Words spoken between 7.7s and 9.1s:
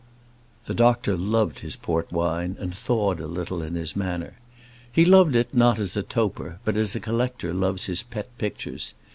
his pet pictures.